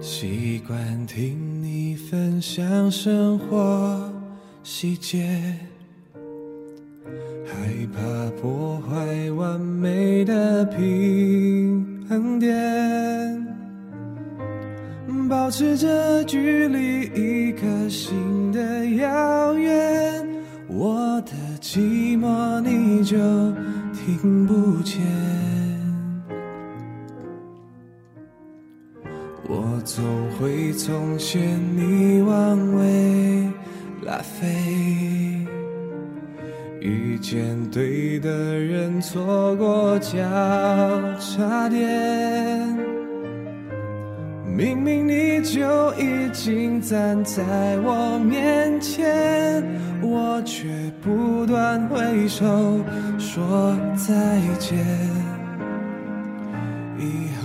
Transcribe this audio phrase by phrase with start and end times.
[0.00, 4.12] 习惯听你分享生活
[4.62, 5.26] 细节，
[7.44, 7.52] 害
[7.92, 13.44] 怕破坏完美的平衡点，
[15.28, 20.26] 保持着距离一颗心的遥远，
[20.68, 23.16] 我的寂寞你就
[23.92, 25.57] 听不见。
[29.78, 30.02] 我走
[30.40, 31.40] 回从前，
[31.76, 33.48] 你往未
[34.02, 35.46] 来飞，
[36.80, 40.18] 遇见对的人，错过交
[41.20, 42.76] 叉点。
[44.44, 49.62] 明明你就已经站在我面前，
[50.02, 50.66] 我却
[51.00, 52.44] 不断挥手
[53.16, 55.37] 说再见。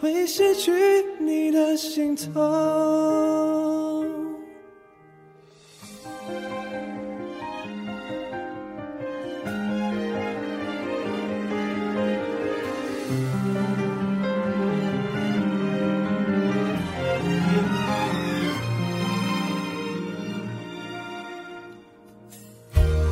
[0.00, 0.70] 会失去
[1.18, 2.32] 你的心痛。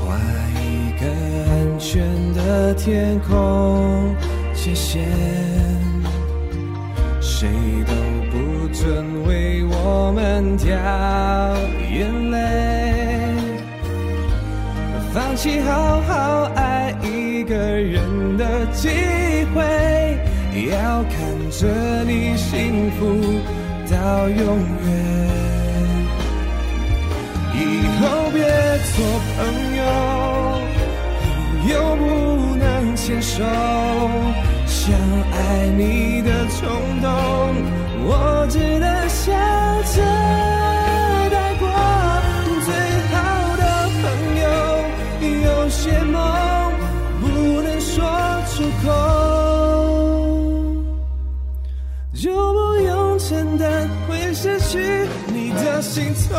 [0.05, 0.17] 画
[0.61, 1.07] 一个
[1.51, 4.15] 安全的天空
[4.55, 5.76] 界限，
[7.39, 7.51] 谁
[7.87, 7.93] 都
[8.31, 10.75] 不准为我们掉
[11.93, 12.35] 眼泪。
[15.13, 18.89] 放弃好好爱一个人的机
[19.55, 20.19] 会，
[20.71, 23.05] 要看着你幸福
[23.93, 24.89] 到永远。
[27.53, 27.61] 以
[28.01, 28.41] 后别
[28.95, 29.05] 做
[29.37, 29.37] 朋
[29.77, 29.85] 友，
[31.21, 33.45] 朋友不能牵手。
[34.67, 34.95] 想
[35.33, 36.76] 爱你的冲，
[38.49, 39.33] 只能笑
[39.95, 40.03] 着
[41.31, 41.65] 带过。
[42.65, 42.69] 最
[43.13, 43.15] 好
[43.57, 43.63] 的
[44.03, 44.05] 朋
[44.43, 44.45] 友，
[45.45, 46.15] 有些梦
[47.21, 47.25] 不
[47.63, 47.95] 能说
[48.51, 48.87] 出口。
[52.15, 56.37] 就不用承担会失去你的心痛。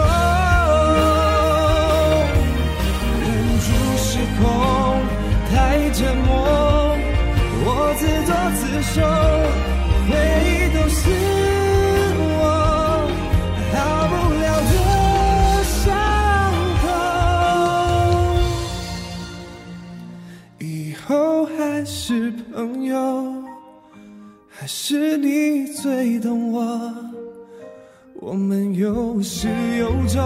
[22.07, 22.95] 是朋友。
[24.47, 26.95] 还是你最懂我，
[28.21, 30.23] 我们有始有终，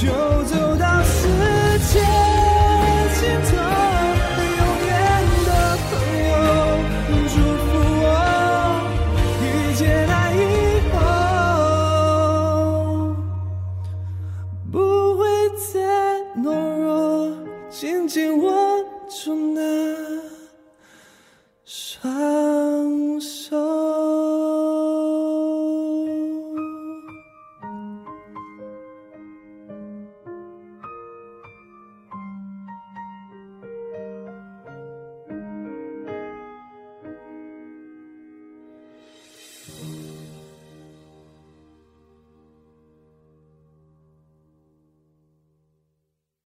[0.00, 0.06] 就
[0.44, 1.26] 走到世
[1.90, 1.98] 界
[3.18, 3.56] 尽头。
[4.60, 4.96] 永远
[5.44, 5.50] 的
[5.90, 5.90] 朋
[6.30, 6.32] 友，
[7.34, 7.36] 祝
[7.66, 7.68] 福
[8.04, 8.06] 我
[9.42, 10.40] 遇见爱以
[10.94, 10.94] 后，
[14.70, 14.74] 不
[15.18, 15.26] 会
[15.74, 15.74] 再
[16.40, 16.46] 懦
[16.78, 16.86] 弱，
[17.70, 18.44] 紧紧握
[19.08, 19.60] 住那
[22.08, 22.45] Oh.